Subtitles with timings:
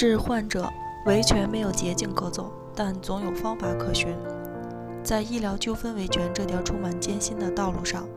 [0.00, 0.66] 治患者
[1.04, 4.16] 维权没有捷径可走，但总有方法可循。
[5.04, 8.08] 在医疗纠纷维权这条充满艰辛的道路上，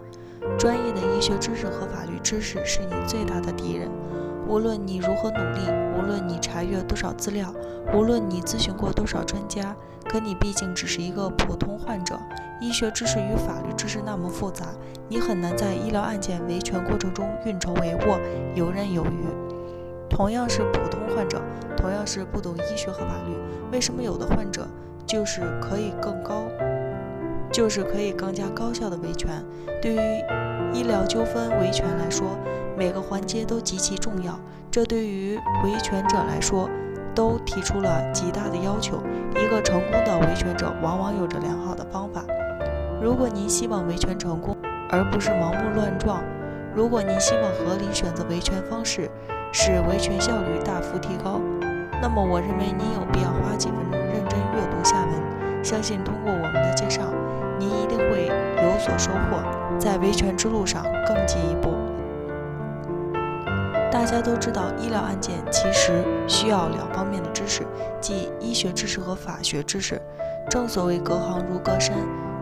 [0.57, 3.91] 专业的医学知识和法律知识是你最大的敌人。
[4.47, 5.59] 无论你如何努力，
[5.99, 7.53] 无论你查阅多少资料，
[7.93, 9.75] 无论你咨询过多少专家，
[10.07, 12.17] 可你毕竟只是一个普通患者。
[12.61, 14.67] 医学知识与法律知识那么复杂，
[15.09, 18.17] 你很难在医疗案件维权过程中运筹帷幄、
[18.55, 19.52] 游刃有余。
[20.13, 21.41] 同样是普通患者，
[21.75, 23.35] 同样是不懂医学和法律，
[23.71, 24.67] 为什么有的患者
[25.07, 26.43] 就是可以更高，
[27.51, 29.43] 就是可以更加高效的维权？
[29.81, 30.23] 对于
[30.71, 32.37] 医疗纠纷维权来说，
[32.77, 36.69] 每个环节都极其重要，这对于维权者来说
[37.15, 39.01] 都提出了极大的要求。
[39.35, 42.23] 一个成功的维权者往往有着良好的方法。
[43.01, 44.55] 如果您希望维权成功，
[44.91, 46.19] 而不是盲目乱撞；
[46.75, 49.09] 如果您希望合理选择维权方式，
[49.55, 51.39] 使维权效率大幅提高，
[52.01, 55.63] 那么我认为您有必要花几分钟认真阅读下文。
[55.63, 57.03] 相信通过我们的介绍，
[57.59, 59.43] 您一定会有所收获，
[59.77, 61.71] 在维权之路上更进一步。
[63.91, 67.61] 大家都知道，医疗案件其实需要两方面的知识，
[68.01, 70.01] 即医学知识和法学知识。
[70.49, 71.95] 正所谓隔行如隔山，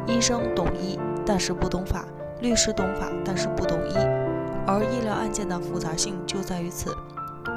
[0.08, 2.06] 医生懂医，但是不懂法；
[2.39, 3.94] 律师懂法，但是不懂医。
[5.32, 6.94] 案件的复杂性就在于此，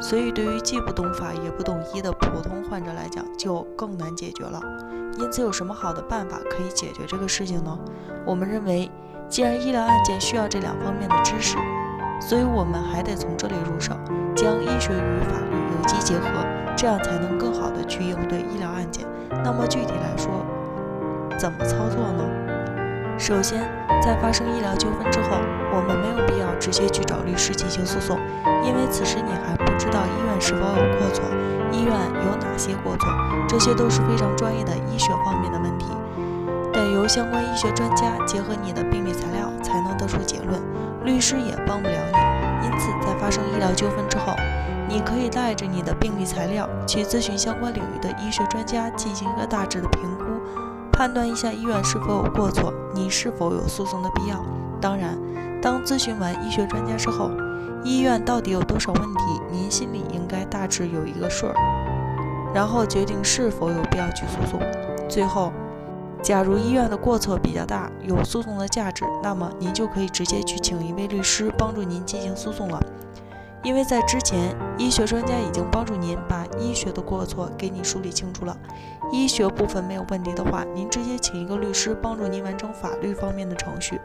[0.00, 4.62] 所以对于既不懂法也不懂医的普通患者来讲，就更难解决了。
[5.18, 7.76] 因此，有什么好的办法可以解决这个事情呢？
[8.24, 8.88] 我们认为，
[9.28, 11.58] 既然医疗案件需要这两方面的知识，
[12.20, 13.92] 所以我们还得从这里入手，
[14.36, 16.28] 将医学与法律有机结合，
[16.76, 19.04] 这样才能更好的去应对医疗案件。
[19.42, 20.30] 那么具体来说，
[21.36, 23.18] 怎么操作呢？
[23.18, 23.68] 首先，
[24.00, 25.38] 在发生医疗纠纷之后，
[26.74, 28.18] 接去找律师进行诉讼，
[28.64, 31.24] 因为此时你还不知道医院是否有过错，
[31.70, 33.08] 医院有哪些过错，
[33.48, 35.86] 这些都是非常专业的医学方面的问题，
[36.72, 40.60] 得由相关医学专家结合你的病历材料才能得出结论。
[41.04, 44.34] 律师也帮不了你，因此在发生医疗纠纷之后，
[44.88, 50.24] 你可以带着你的病历材料去咨询相关领域的医学专家，进行一个大致的评估，
[50.90, 54.42] 判断一下医院是否有过错，你是否有诉讼的必要。
[54.80, 55.16] 当然，
[55.64, 57.30] 当咨询完医学专家之后，
[57.82, 61.54] 医院到底有多少问题，您心里应该大致有一个数儿，
[62.52, 64.60] 然后决定是否有必要去诉讼。
[65.08, 65.50] 最后。
[66.22, 72.80] 假如医院的过错比较大，有诉讼的价值，那么您就可以直接去请一位律师帮助您进行诉讼了。
[73.62, 78.56] 因为在之前，医学专家已经帮助您把医学的过错给你梳理清楚了。
[79.12, 84.00] 医学部分没有问题的话，您直接请一个律师帮助您完成法律方面的程序。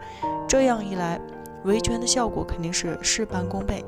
[0.46, 1.18] 这样一来，
[1.64, 3.84] 维权的效果肯定是事半功倍。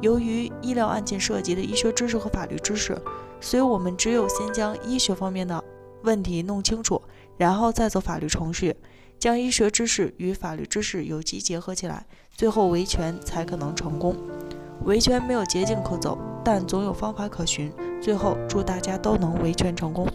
[0.00, 2.96] 由于医疗案件涉及的医学知识和法律知识，
[3.40, 5.62] 所以我们只有先将医学方面的
[6.02, 7.00] 问题弄清楚。
[7.36, 8.76] 然后再走法律程序，
[9.18, 14.14] 将医学知识与法律知识有机结合起来，最后维权才可能成功。
[14.84, 17.72] 维权没有捷径可走，但总有方法可循。
[18.00, 20.06] 最后，祝大家都能维权成功。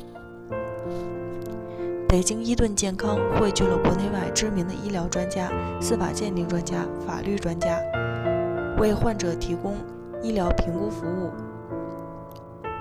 [2.16, 7.78] 北京伊顿健康汇聚了国内外知名的医疗专家、司法鉴定专家、法律专家，
[8.80, 9.76] 为患者提供
[10.24, 11.30] 医疗评估服务。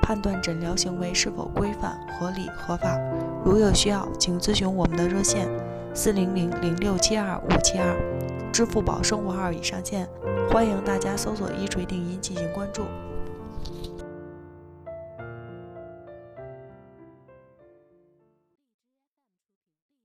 [0.01, 2.97] 判断诊疗行为是否规范、合理、合法。
[3.45, 5.49] 如有需要，请咨询我们的热线：
[5.93, 7.93] 四零零零六七二五七二，
[8.53, 10.09] 支付宝生活号已上线。
[10.49, 12.83] 欢迎大家搜索“一锤定音”进行关注。